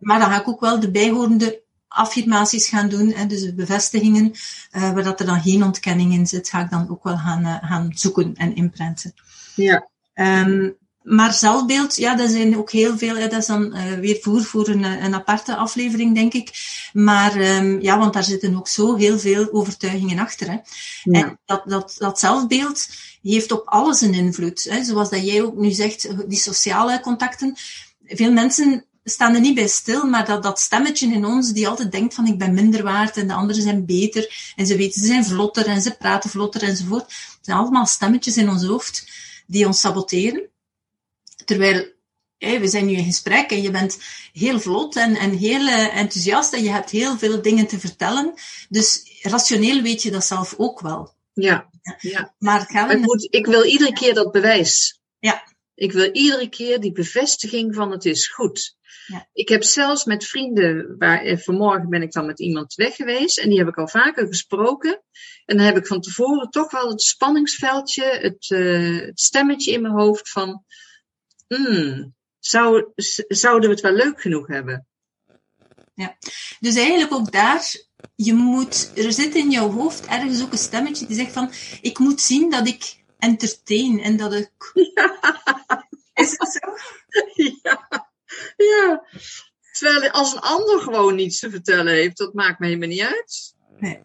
[0.00, 1.63] Maar dan ga ik ook wel de bijhorende
[1.94, 4.32] affirmaties gaan doen, hè, dus bevestigingen,
[4.72, 7.42] uh, waar dat er dan geen ontkenning in zit, ga ik dan ook wel gaan,
[7.46, 9.14] uh, gaan zoeken en inprenten.
[9.54, 9.88] Ja.
[10.14, 13.16] Um, maar zelfbeeld, ja, dat zijn ook heel veel.
[13.16, 16.50] Ja, dat is dan uh, weer voer voor een, een aparte aflevering, denk ik.
[16.92, 20.46] Maar um, ja, want daar zitten ook zo heel veel overtuigingen achter.
[20.46, 20.56] Hè.
[21.02, 21.22] Ja.
[21.22, 22.88] En dat, dat, dat zelfbeeld
[23.22, 24.66] heeft op alles een invloed.
[24.70, 24.84] Hè.
[24.84, 27.56] Zoals dat jij ook nu zegt, die sociale contacten.
[28.04, 31.92] Veel mensen staan er niet bij stil, maar dat, dat stemmetje in ons die altijd
[31.92, 35.06] denkt van ik ben minder waard en de anderen zijn beter en ze weten ze
[35.06, 37.02] zijn vlotter en ze praten vlotter enzovoort.
[37.02, 39.06] Het zijn allemaal stemmetjes in ons hoofd
[39.46, 40.48] die ons saboteren.
[41.44, 41.92] Terwijl
[42.38, 43.98] hey, we zijn nu in gesprek en je bent
[44.32, 48.34] heel vlot en, en heel uh, enthousiast en je hebt heel veel dingen te vertellen.
[48.68, 51.14] Dus rationeel weet je dat zelf ook wel.
[51.32, 52.34] Ja, ja.
[52.38, 55.00] Maar het gaat ik, moet, ik wil iedere keer dat bewijs.
[55.74, 58.76] Ik wil iedere keer die bevestiging van het is goed.
[59.06, 59.28] Ja.
[59.32, 63.38] Ik heb zelfs met vrienden, waar, eh, vanmorgen ben ik dan met iemand weg geweest
[63.38, 65.02] en die heb ik al vaker gesproken.
[65.44, 69.82] En dan heb ik van tevoren toch wel het spanningsveldje, het, uh, het stemmetje in
[69.82, 70.64] mijn hoofd van,
[71.46, 72.92] hmm, zou,
[73.28, 74.86] zouden we het wel leuk genoeg hebben?
[75.94, 76.16] Ja,
[76.60, 77.74] dus eigenlijk ook daar,
[78.14, 81.98] je moet, er zit in jouw hoofd ergens ook een stemmetje die zegt van, ik
[81.98, 84.50] moet zien dat ik entertain en dat ik...
[84.94, 85.18] Ja.
[86.24, 86.72] Is het zo?
[87.62, 88.08] Ja.
[88.56, 89.04] Ja.
[89.72, 93.54] Terwijl als een ander gewoon niets te vertellen heeft, dat maakt me helemaal niet uit.
[93.78, 94.00] Nee.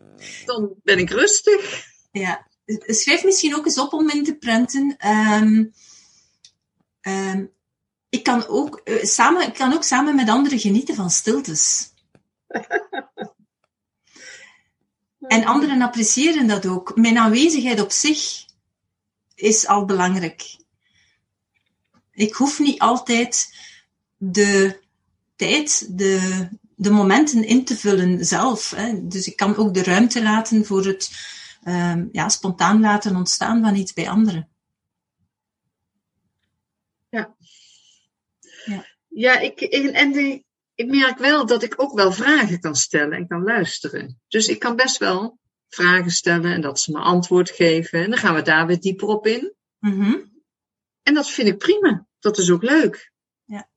[0.45, 1.85] Dan ben ik rustig.
[2.11, 2.47] Ja.
[2.65, 4.97] Schrijf misschien ook eens op om in te prenten.
[5.07, 5.73] Um,
[7.01, 7.51] um,
[8.09, 11.93] ik, kan ook, uh, samen, ik kan ook samen met anderen genieten van stiltes.
[15.19, 16.95] en anderen appreciëren dat ook.
[16.95, 18.47] Mijn aanwezigheid op zich
[19.39, 20.57] is al belangrijk.
[22.11, 23.55] Ik hoef niet altijd
[24.17, 24.79] de
[25.35, 28.69] tijd, de, de momenten in te vullen zelf.
[28.69, 29.07] Hè.
[29.07, 31.09] Dus ik kan ook de ruimte laten voor het
[31.67, 34.49] um, ja, spontaan laten ontstaan van iets bij anderen.
[37.09, 37.35] Ja.
[38.65, 40.43] Ja, ja ik, en
[40.75, 44.19] ik merk wel dat ik ook wel vragen kan stellen en kan luisteren.
[44.27, 48.03] Dus ik kan best wel vragen stellen en dat ze me antwoord geven.
[48.03, 49.53] En dan gaan we daar weer dieper op in.
[49.79, 50.43] Mm-hmm.
[51.03, 52.07] En dat vind ik prima.
[52.19, 53.11] Dat is ook leuk.
[53.43, 53.69] Ja.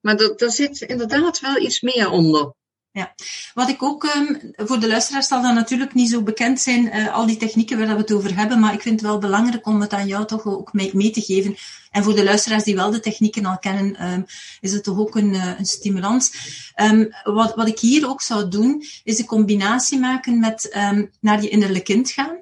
[0.00, 2.54] Maar dat, daar zit inderdaad wel iets meer onder.
[2.96, 3.14] Ja,
[3.54, 7.14] wat ik ook, um, voor de luisteraars zal dat natuurlijk niet zo bekend zijn, uh,
[7.14, 9.80] al die technieken waar we het over hebben, maar ik vind het wel belangrijk om
[9.80, 11.56] het aan jou toch ook mee, mee te geven.
[11.90, 14.26] En voor de luisteraars die wel de technieken al kennen, um,
[14.60, 16.32] is het toch ook een, uh, een stimulans.
[16.76, 20.76] Um, wat, wat ik hier ook zou doen, is de combinatie maken met
[21.20, 22.36] naar je innerlijk kind gaan.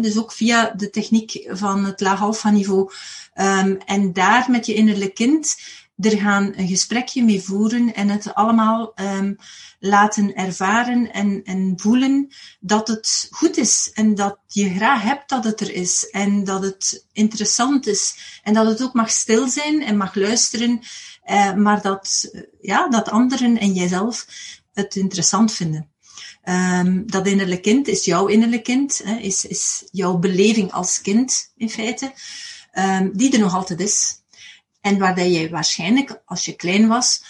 [0.00, 2.92] Dus ook via de techniek van het laag alpha niveau.
[3.86, 5.56] en daar met je innerlijk kind
[6.02, 9.36] er gaan een gesprekje mee voeren en het allemaal um,
[9.78, 15.44] laten ervaren en, en voelen dat het goed is en dat je graag hebt dat
[15.44, 19.82] het er is en dat het interessant is en dat het ook mag stil zijn
[19.82, 20.80] en mag luisteren,
[21.30, 24.26] uh, maar dat, ja, dat anderen en jijzelf
[24.72, 25.90] het interessant vinden.
[26.44, 31.52] Um, dat innerlijk kind is jouw innerlijk kind, hè, is, is jouw beleving als kind
[31.56, 32.12] in feite,
[32.74, 34.21] um, die er nog altijd is.
[34.82, 37.24] En waar dat jij waarschijnlijk, als je klein was,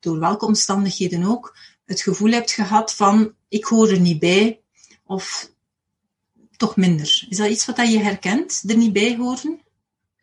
[0.00, 4.60] door welke omstandigheden ook, het gevoel hebt gehad van ik hoor er niet bij,
[5.04, 5.52] of
[6.56, 7.26] toch minder.
[7.28, 9.60] Is dat iets wat je herkent, er niet bij horen?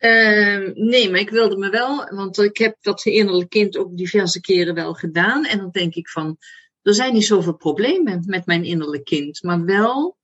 [0.00, 4.40] Uh, nee, maar ik wilde me wel, want ik heb dat innerlijk kind ook diverse
[4.40, 5.44] keren wel gedaan.
[5.44, 6.36] En dan denk ik van,
[6.82, 10.16] er zijn niet zoveel problemen met mijn innerlijk kind, maar wel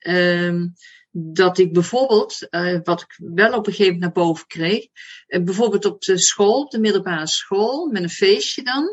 [0.00, 0.64] uh,
[1.10, 4.86] dat ik bijvoorbeeld, uh, wat ik wel op een gegeven moment naar boven kreeg,
[5.26, 8.88] uh, bijvoorbeeld op de school, op de middelbare school, met een feestje dan,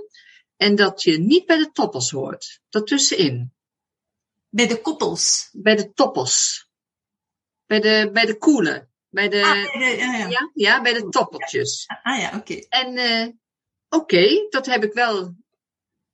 [0.56, 3.54] en dat je niet bij de toppers hoort, daartussenin.
[4.50, 5.50] Bij de koppels?
[5.52, 6.68] Bij de toppers.
[7.66, 8.92] Bij de, bij de koelen.
[9.10, 10.28] Bij de, ah, bij de ja, ja.
[10.28, 11.86] ja, ja, bij de toppeltjes.
[12.04, 12.38] Ah ja, oké.
[12.38, 12.66] Okay.
[12.70, 13.28] En uh,
[13.90, 15.36] oké, okay, dat heb ik wel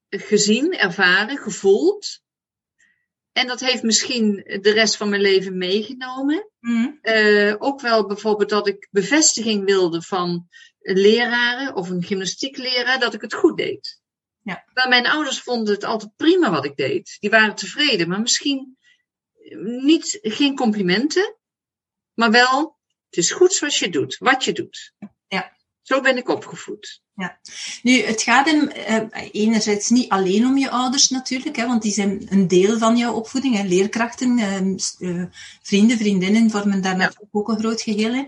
[0.09, 2.22] gezien, ervaren, gevoeld.
[3.33, 6.49] En dat heeft misschien de rest van mijn leven meegenomen.
[6.59, 6.99] Mm.
[7.01, 10.47] Uh, ook wel bijvoorbeeld dat ik bevestiging wilde van
[10.79, 14.01] leraren of een gymnastiekleraar dat ik het goed deed.
[14.41, 14.63] Ja.
[14.73, 17.17] Maar mijn ouders vonden het altijd prima wat ik deed.
[17.19, 18.77] Die waren tevreden, maar misschien
[19.81, 21.37] niet, geen complimenten,
[22.13, 22.77] maar wel,
[23.09, 24.93] het is goed zoals je doet, wat je doet.
[25.27, 25.57] Ja.
[25.81, 27.02] Zo ben ik opgevoed.
[27.15, 27.37] Ja,
[27.81, 31.91] nu het gaat hem uh, enerzijds niet alleen om je ouders natuurlijk, hè, want die
[31.91, 33.55] zijn een deel van jouw opvoeding.
[33.55, 33.63] Hè.
[33.63, 34.37] Leerkrachten,
[34.99, 35.23] uh,
[35.61, 37.11] vrienden, vriendinnen vormen daar ja.
[37.31, 38.27] ook een groot geheel in.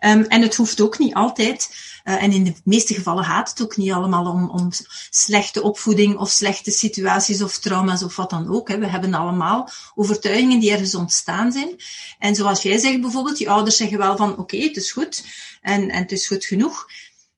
[0.00, 3.62] Um, en het hoeft ook niet altijd, uh, en in de meeste gevallen gaat het
[3.62, 4.68] ook niet allemaal om, om
[5.10, 8.68] slechte opvoeding of slechte situaties of trauma's of wat dan ook.
[8.68, 8.78] Hè.
[8.78, 11.76] We hebben allemaal overtuigingen die ergens ontstaan zijn.
[12.18, 15.24] En zoals jij zegt bijvoorbeeld, je ouders zeggen wel van oké, okay, het is goed
[15.60, 16.86] en, en het is goed genoeg.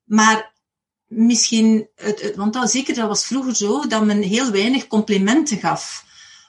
[0.04, 0.51] Maar
[1.14, 6.04] misschien, het, want dat, zeker dat was vroeger zo, dat men heel weinig complimenten gaf.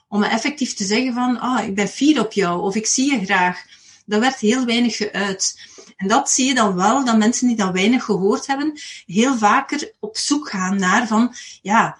[0.08, 3.26] Om effectief te zeggen van, ah, ik ben fier op jou, of ik zie je
[3.26, 3.64] graag.
[4.06, 5.60] Dat werd heel weinig geuit.
[5.98, 9.92] En dat zie je dan wel, dat mensen die dat weinig gehoord hebben, heel vaker
[10.00, 11.98] op zoek gaan naar van, ja,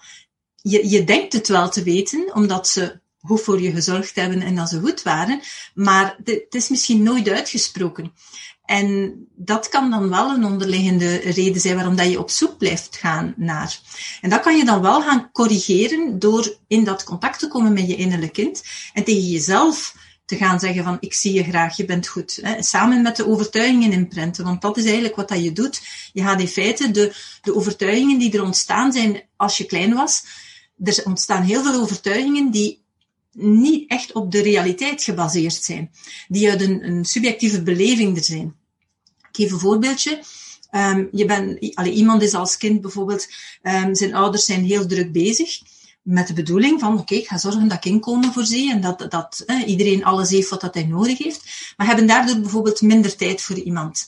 [0.62, 4.56] je, je denkt het wel te weten, omdat ze goed voor je gezorgd hebben en
[4.56, 5.42] dat ze goed waren,
[5.74, 8.14] maar het is misschien nooit uitgesproken.
[8.66, 12.98] En dat kan dan wel een onderliggende reden zijn waarom dat je op zoek blijft
[12.98, 13.80] gaan naar.
[14.22, 17.88] En dat kan je dan wel gaan corrigeren door in dat contact te komen met
[17.88, 19.96] je innerlijk kind en tegen jezelf
[20.26, 22.40] te gaan zeggen van ik zie je graag, je bent goed.
[22.42, 22.64] Hè?
[22.64, 25.82] Samen met de overtuigingen inprenten, want dat is eigenlijk wat dat je doet.
[26.14, 30.26] Je gaat in feite de, de overtuigingen die er ontstaan zijn als je klein was,
[30.84, 32.83] er ontstaan heel veel overtuigingen die
[33.34, 35.92] niet echt op de realiteit gebaseerd zijn,
[36.28, 38.56] die uit een, een subjectieve beleving er zijn.
[39.18, 40.24] Ik geef een voorbeeldje.
[40.72, 43.28] Um, je bent, iemand is als kind bijvoorbeeld,
[43.64, 45.62] um, zijn ouders zijn heel druk bezig
[46.02, 49.46] met de bedoeling van, oké, ik ga zorgen dat ik inkomen voorzie en dat, dat
[49.66, 53.56] iedereen alles heeft wat dat hij nodig heeft, maar hebben daardoor bijvoorbeeld minder tijd voor
[53.56, 54.08] iemand.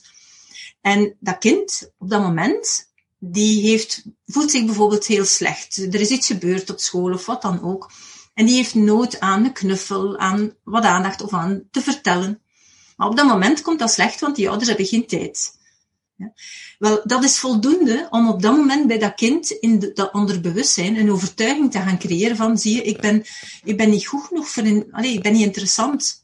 [0.80, 5.76] En dat kind, op dat moment, die heeft, voelt zich bijvoorbeeld heel slecht.
[5.76, 7.90] Er is iets gebeurd op school of wat dan ook.
[8.36, 12.40] En die heeft nood aan een knuffel, aan wat aandacht of aan te vertellen.
[12.96, 15.58] Maar op dat moment komt dat slecht, want die ouders hebben geen tijd.
[16.16, 16.32] Ja.
[16.78, 21.10] Wel, dat is voldoende om op dat moment bij dat kind in dat onderbewustzijn een
[21.10, 23.24] overtuiging te gaan creëren van, zie je, ik ben,
[23.64, 26.22] ik ben niet goed genoeg voor een, allez, ik ben niet interessant.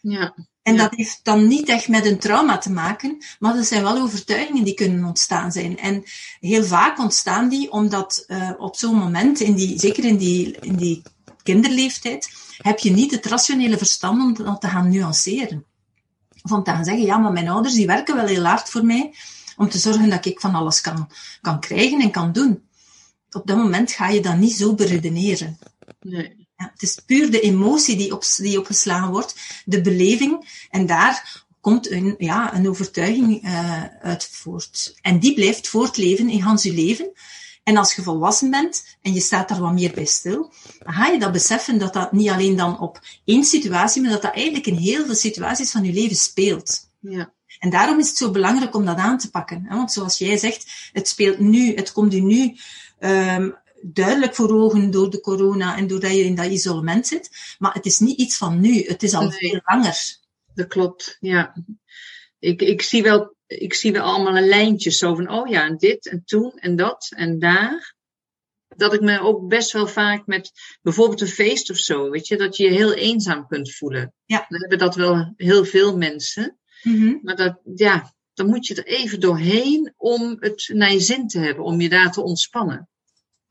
[0.00, 0.34] Ja.
[0.62, 0.82] En ja.
[0.82, 4.64] dat heeft dan niet echt met een trauma te maken, maar dat zijn wel overtuigingen
[4.64, 5.78] die kunnen ontstaan zijn.
[5.78, 6.02] En
[6.40, 10.76] heel vaak ontstaan die omdat uh, op zo'n moment, in die, zeker in die, in
[10.76, 11.02] die
[11.42, 15.64] kinderleeftijd, heb je niet het rationele verstand om dat te gaan nuanceren.
[16.42, 18.84] Of om te gaan zeggen, ja, maar mijn ouders die werken wel heel hard voor
[18.84, 19.14] mij,
[19.56, 22.62] om te zorgen dat ik van alles kan, kan krijgen en kan doen.
[23.30, 25.58] Op dat moment ga je dat niet zo beredeneren.
[26.00, 26.39] Nee.
[26.60, 31.44] Ja, het is puur de emotie die, op, die opgeslagen wordt, de beleving, en daar
[31.60, 34.98] komt een, ja, een overtuiging uh, uit voort.
[35.00, 37.12] En die blijft voortleven in Hans je leven.
[37.62, 41.06] En als je volwassen bent en je staat daar wat meer bij stil, dan ga
[41.06, 44.66] je dat beseffen dat dat niet alleen dan op één situatie, maar dat dat eigenlijk
[44.66, 46.88] in heel veel situaties van je leven speelt.
[47.00, 47.32] Ja.
[47.58, 49.66] En daarom is het zo belangrijk om dat aan te pakken.
[49.68, 52.56] Want zoals jij zegt, het speelt nu, het komt u nu
[53.00, 57.30] um, duidelijk voor ogen door de corona en doordat je in dat isolement zit.
[57.58, 59.38] Maar het is niet iets van nu, het is al nee.
[59.38, 60.18] veel langer.
[60.54, 61.54] Dat klopt, ja.
[62.38, 65.76] Ik, ik, zie wel, ik zie wel allemaal een lijntje zo van, oh ja, en
[65.76, 67.98] dit en toen en dat en daar.
[68.76, 72.36] Dat ik me ook best wel vaak met bijvoorbeeld een feest of zo, weet je,
[72.36, 74.14] dat je je heel eenzaam kunt voelen.
[74.24, 74.46] Ja.
[74.48, 76.58] Dan hebben dat wel heel veel mensen.
[76.82, 77.20] Mm-hmm.
[77.22, 81.38] Maar dat, ja, dan moet je er even doorheen om het naar je zin te
[81.38, 82.89] hebben, om je daar te ontspannen.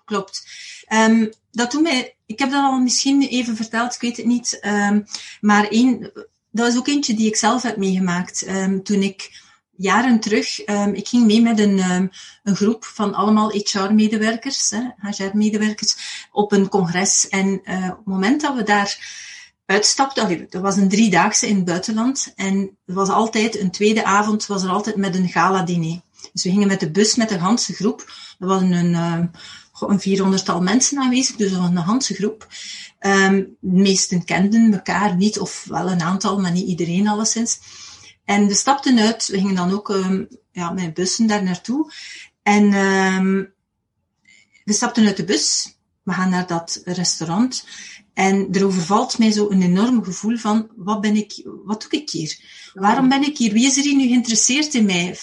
[0.09, 0.47] Klopt.
[0.93, 4.59] Um, dat doet mij, ik heb dat al misschien even verteld, ik weet het niet.
[4.65, 5.05] Um,
[5.41, 6.11] maar één,
[6.51, 8.47] dat is ook eentje die ik zelf heb meegemaakt.
[8.47, 9.41] Um, toen ik
[9.75, 12.11] jaren terug, ik ging mee met een,
[12.43, 15.95] een groep van allemaal HR-medewerkers, HR-medewerkers,
[16.31, 17.27] op een congres.
[17.27, 18.97] En uh, op het moment dat we daar
[19.65, 20.47] uitstapte.
[20.49, 22.33] dat was een driedaagse in het buitenland.
[22.35, 26.01] En er was altijd, een tweede avond, was er altijd met een gala-diner.
[26.33, 28.11] Dus we gingen met de bus met de ganse groep.
[28.39, 29.31] Er was een,
[29.81, 32.47] een vierhonderdtal mensen aanwezig, dus een ganse groep.
[32.99, 37.59] Um, de meesten kenden elkaar niet, of wel een aantal, maar niet iedereen alleszins.
[38.25, 41.93] En we stapten uit, we gingen dan ook um, ja, met bussen daar naartoe.
[42.43, 43.53] En um,
[44.63, 47.65] we stapten uit de bus, we gaan naar dat restaurant.
[48.13, 52.09] En er overvalt mij zo een enorm gevoel van, wat ben ik, wat doe ik
[52.09, 52.39] hier?
[52.73, 53.53] Waarom ben ik hier?
[53.53, 55.17] Wie is er hier nu geïnteresseerd in mij?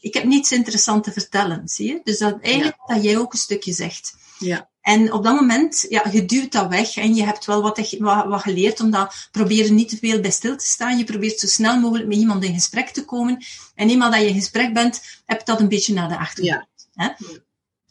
[0.00, 2.00] Ik heb niets interessants te vertellen, zie je?
[2.04, 2.94] Dus dat eigenlijk ja.
[2.94, 4.14] dat jij ook een stukje zegt.
[4.38, 4.68] Ja.
[4.80, 8.26] En op dat moment, ja, je duwt dat weg en je hebt wel wat, wat,
[8.26, 10.98] wat geleerd om dat proberen niet te veel bij stil te staan.
[10.98, 13.44] Je probeert zo snel mogelijk met iemand in gesprek te komen.
[13.74, 16.66] En eenmaal dat je in gesprek bent, heb je dat een beetje naar de achtergrond.
[16.94, 17.06] Ja.
[17.06, 17.12] Hè?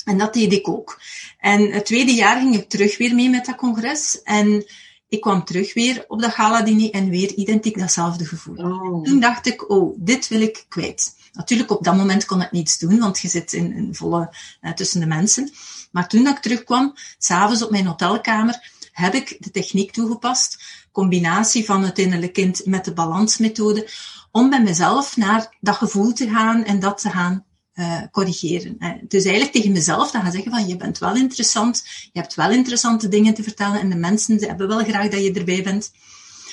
[0.04, 1.02] En dat deed ik ook.
[1.38, 4.22] En het tweede jaar ging ik terug weer mee met dat congres.
[4.24, 4.66] En
[5.08, 8.56] ik kwam terug weer op dat gala-diner en weer identiek datzelfde gevoel.
[8.56, 9.04] Oh.
[9.04, 11.16] Toen dacht ik, oh, dit wil ik kwijt.
[11.34, 14.72] Natuurlijk, op dat moment kon ik niets doen, want je zit in, in volle uh,
[14.72, 15.52] tussen de mensen.
[15.92, 20.64] Maar toen dat ik terugkwam, s'avonds op mijn hotelkamer, heb ik de techniek toegepast.
[20.92, 23.90] Combinatie van het innerlijke kind met de balansmethode.
[24.32, 28.78] Om bij mezelf naar dat gevoel te gaan en dat te gaan uh, corrigeren.
[29.08, 32.52] Dus eigenlijk tegen mezelf te gaan zeggen van je bent wel interessant, je hebt wel
[32.52, 35.92] interessante dingen te vertellen en de mensen hebben wel graag dat je erbij bent.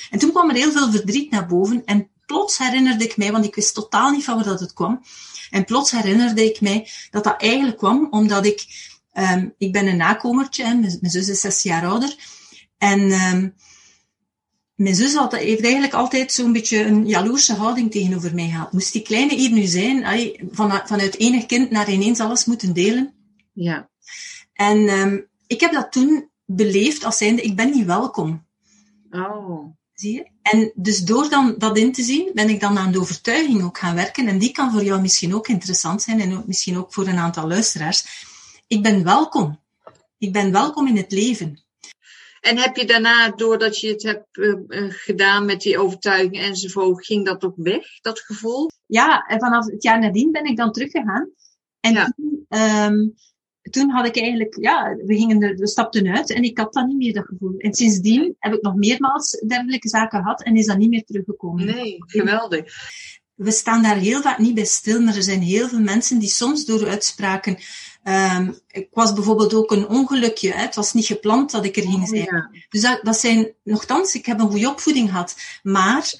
[0.09, 3.45] En toen kwam er heel veel verdriet naar boven en plots herinnerde ik mij, want
[3.45, 5.01] ik wist totaal niet van waar dat het kwam,
[5.49, 8.65] en plots herinnerde ik mij dat dat eigenlijk kwam omdat ik,
[9.13, 12.15] um, ik ben een nakomertje, hè, mijn, mijn zus is zes jaar ouder,
[12.77, 13.55] en um,
[14.75, 18.71] mijn zus had, heeft eigenlijk altijd zo'n beetje een jaloerse houding tegenover mij gehad.
[18.71, 22.73] Moest die kleine hier nu zijn, ay, van, vanuit enig kind naar ineens alles moeten
[22.73, 23.13] delen.
[23.53, 23.89] Ja.
[24.53, 28.45] En um, ik heb dat toen beleefd als zijnde, ik ben niet welkom.
[29.11, 29.76] Oh.
[29.99, 30.27] Zie je?
[30.41, 33.77] En dus door dan dat in te zien, ben ik dan aan de overtuiging ook
[33.77, 34.27] gaan werken.
[34.27, 37.47] En die kan voor jou misschien ook interessant zijn en misschien ook voor een aantal
[37.47, 38.25] luisteraars.
[38.67, 39.59] Ik ben welkom.
[40.17, 41.63] Ik ben welkom in het leven.
[42.41, 47.05] En heb je daarna, doordat je het hebt uh, uh, gedaan met die overtuiging enzovoort,
[47.05, 48.69] ging dat ook weg, dat gevoel?
[48.85, 51.29] Ja, en vanaf het jaar nadien ben ik dan teruggegaan.
[51.79, 52.13] En Ja.
[52.15, 53.13] toen, um,
[53.69, 56.87] toen had ik eigenlijk, ja, we, gingen er, we stapten uit en ik had dan
[56.87, 57.57] niet meer dat gevoel.
[57.57, 61.65] En sindsdien heb ik nog meermaals dergelijke zaken gehad en is dat niet meer teruggekomen.
[61.65, 62.65] Nee, geweldig.
[63.35, 66.29] We staan daar heel vaak niet bij stil, maar er zijn heel veel mensen die
[66.29, 67.57] soms door uitspraken
[68.07, 70.51] Um, ik was bijvoorbeeld ook een ongelukje.
[70.51, 70.61] Hè.
[70.61, 72.21] Het was niet gepland dat ik er ging zijn.
[72.21, 72.49] Oh, ja.
[72.69, 75.35] Dus dat, dat zijn, nogthans, ik heb een goede opvoeding gehad.
[75.63, 76.13] Maar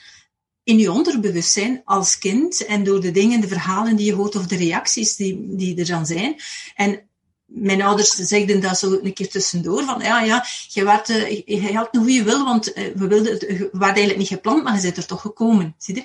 [0.63, 4.47] in je onderbewustzijn als kind en door de dingen, de verhalen die je hoort of
[4.47, 6.35] de reacties die, die er dan zijn.
[6.75, 7.09] En
[7.47, 9.83] mijn ouders zeiden dat zo een keer tussendoor.
[9.83, 13.39] Van ja, ja, je, werd, uh, je had een goede wil, want uh, we, wilden,
[13.39, 15.75] we waren eigenlijk niet gepland, maar je bent er toch gekomen.
[15.77, 16.03] Zie je?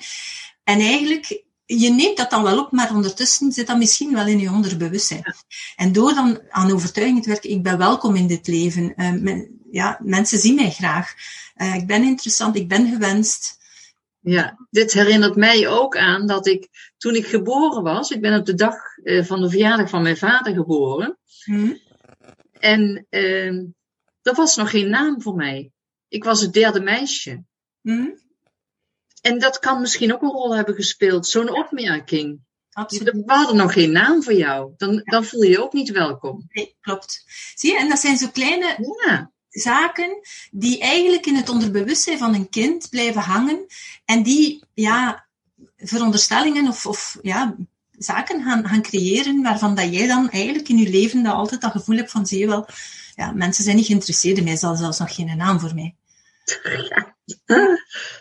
[0.63, 4.39] En eigenlijk je neemt dat dan wel op, maar ondertussen zit dat misschien wel in
[4.39, 5.21] je onderbewustzijn.
[5.23, 5.35] Ja.
[5.75, 8.93] En door dan aan overtuiging te werken, ik ben welkom in dit leven.
[8.95, 11.13] Uh, men, ja, mensen zien mij graag.
[11.57, 13.57] Uh, ik ben interessant, ik ben gewenst.
[14.23, 18.45] Ja, dit herinnert mij ook aan dat ik, toen ik geboren was, ik ben op
[18.45, 21.17] de dag uh, van de verjaardag van mijn vader geboren.
[21.43, 21.79] Hmm.
[22.59, 23.07] En
[24.21, 25.71] er was nog geen naam voor mij.
[26.07, 27.43] Ik was het derde meisje.
[27.81, 28.21] Hmm.
[29.21, 32.41] En dat kan misschien ook een rol hebben gespeeld, zo'n opmerking.
[32.69, 33.07] Absoluut.
[33.07, 34.73] Er waren nog geen naam voor jou.
[34.77, 35.01] Dan, ja.
[35.03, 36.45] dan voel je je ook niet welkom.
[36.47, 37.23] Nee, klopt.
[37.55, 39.32] Zie je, en dat zijn zo kleine ja.
[39.53, 40.17] Zaken
[40.51, 43.65] die eigenlijk in het onderbewustzijn van een kind blijven hangen.
[44.05, 45.25] En die, ja,
[45.77, 47.55] veronderstellingen of, of ja,
[47.91, 51.71] zaken gaan, gaan creëren waarvan dat jij dan eigenlijk in je leven dat altijd dat
[51.71, 52.65] gevoel hebt van, zie je wel,
[53.15, 55.95] ja, mensen zijn niet geïnteresseerd in mij, zelfs, zelfs nog geen naam voor mij.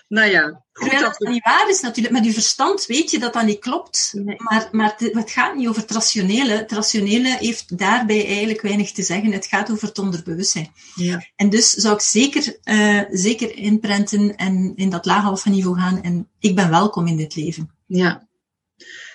[0.08, 2.14] Nou ja, goed Terwijl dat niet waar is natuurlijk.
[2.14, 4.12] Met je verstand weet je dat dat niet klopt.
[4.36, 6.52] Maar, maar het gaat niet over het rationele.
[6.52, 9.32] Het rationele heeft daarbij eigenlijk weinig te zeggen.
[9.32, 10.72] Het gaat over het onderbewustzijn.
[10.94, 11.26] Ja.
[11.36, 16.02] En dus zou ik zeker, uh, zeker inprenten en in dat laag niveau gaan.
[16.02, 17.74] En ik ben welkom in dit leven.
[17.86, 18.28] Ja.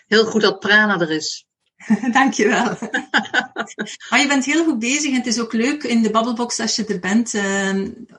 [0.08, 1.47] Heel goed dat prana er is.
[2.12, 2.64] Dankjewel.
[4.10, 6.76] maar je bent heel goed bezig en het is ook leuk in de Babbelbox als
[6.76, 7.34] je er bent.
[7.34, 7.44] Uh,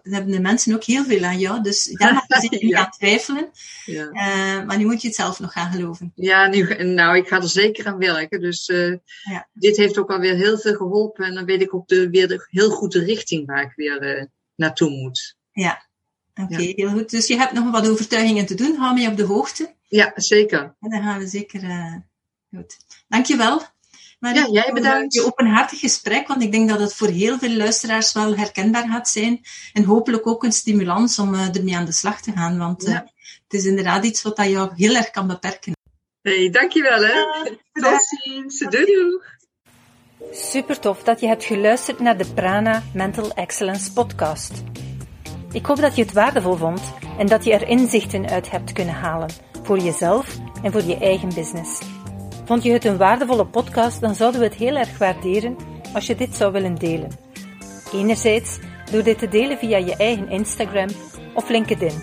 [0.02, 1.62] hebben de mensen ook heel veel aan jou.
[1.62, 3.50] Dus daar mag je zeker niet aan twijfelen.
[3.84, 4.04] Ja.
[4.04, 6.12] Uh, maar nu moet je het zelf nog gaan geloven.
[6.14, 8.40] Ja, nu, nou, ik ga er zeker aan werken.
[8.40, 9.48] Dus uh, ja.
[9.52, 11.24] dit heeft ook alweer heel veel geholpen.
[11.24, 14.02] En dan weet ik ook de, weer de, heel goed de richting waar ik weer
[14.02, 15.36] eh, naartoe moet.
[15.52, 15.86] Ja,
[16.34, 17.10] oké, okay, heel goed.
[17.10, 18.76] Dus je hebt nog wat overtuigingen te doen.
[18.76, 19.74] Hou me op de hoogte.
[19.88, 20.74] Ja, zeker.
[20.80, 21.60] En dan gaan we zeker
[22.56, 22.76] Goed.
[23.08, 23.62] Dankjewel.
[24.18, 25.14] Maar ja, jij bedankt.
[25.14, 29.08] Je openhartig gesprek, want ik denk dat het voor heel veel luisteraars wel herkenbaar gaat
[29.08, 29.40] zijn.
[29.72, 32.90] En hopelijk ook een stimulans om uh, ermee aan de slag te gaan, want ja.
[32.90, 32.98] uh,
[33.42, 35.72] het is inderdaad iets wat dat jou heel erg kan beperken.
[36.22, 37.22] Hey, dankjewel hè.
[37.82, 38.58] Tot ziens.
[38.58, 39.20] Doei doei.
[40.32, 44.52] Super tof dat je hebt geluisterd naar de Prana Mental Excellence podcast.
[45.52, 46.80] Ik hoop dat je het waardevol vond
[47.18, 49.30] en dat je er inzichten uit hebt kunnen halen
[49.62, 51.80] voor jezelf en voor je eigen business.
[52.48, 55.56] Vond je het een waardevolle podcast, dan zouden we het heel erg waarderen
[55.94, 57.10] als je dit zou willen delen.
[57.92, 58.58] Enerzijds
[58.90, 60.88] door dit te delen via je eigen Instagram
[61.34, 62.02] of LinkedIn.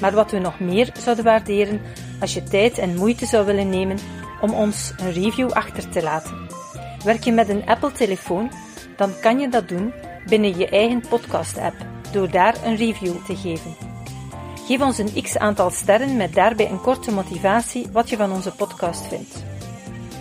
[0.00, 1.80] Maar wat we nog meer zouden waarderen
[2.20, 3.98] als je tijd en moeite zou willen nemen
[4.40, 6.48] om ons een review achter te laten.
[7.04, 8.50] Werk je met een Apple-telefoon,
[8.96, 9.92] dan kan je dat doen
[10.26, 11.76] binnen je eigen podcast-app
[12.12, 13.91] door daar een review te geven.
[14.66, 18.52] Geef ons een x aantal sterren met daarbij een korte motivatie wat je van onze
[18.52, 19.44] podcast vindt.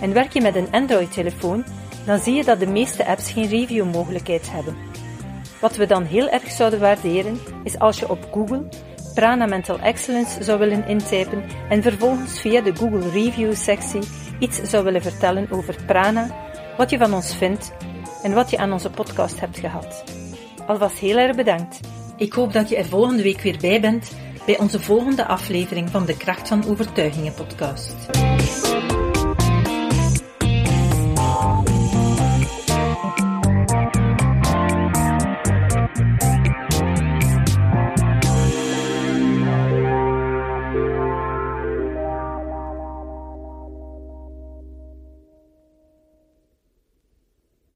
[0.02, 1.66] En werk je met een Android-telefoon,
[2.06, 4.76] dan zie je dat de meeste apps geen review-mogelijkheid hebben.
[5.60, 8.68] Wat we dan heel erg zouden waarderen, is als je op Google
[9.14, 14.02] Prana Mental Excellence zou willen intypen en vervolgens via de Google Review-sectie
[14.40, 16.36] iets zou willen vertellen over Prana,
[16.78, 17.72] wat je van ons vindt
[18.24, 20.04] en wat je aan onze podcast hebt gehad.
[20.68, 21.80] Alvast heel erg bedankt.
[22.18, 24.12] Ik hoop dat je er volgende week weer bij bent
[24.46, 27.96] bij onze volgende aflevering van de Kracht van Overtuigingen podcast.